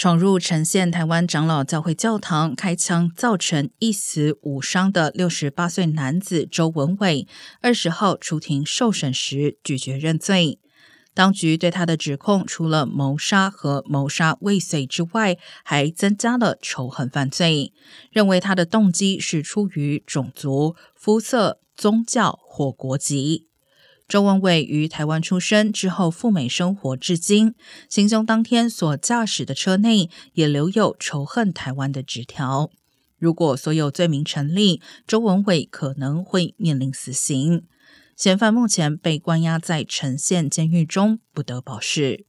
[0.00, 7.28] 闯入陈县台湾长老教会教堂开枪，造成一死五伤的六十八岁男子周文伟，
[7.60, 10.58] 二十号出庭受审时拒绝认罪。
[11.12, 17.74] 当局对他的指控，除了谋杀和谋杀未遂之外，还增加了仇恨犯罪，
[18.10, 23.49] 认为他的动机是出于种族、肤色、宗教或国籍。
[24.10, 27.54] 周文伟于台湾出生，之后赴美生活至今。
[27.88, 32.72] 行凶当天所驾驶的车内也留有仇恨台湾的纸条。
[33.20, 37.62] 如果所有罪名成立，周文伟可能会面临死刑。
[38.16, 42.26] 嫌犯目前被关押在城县监狱中，不得保释。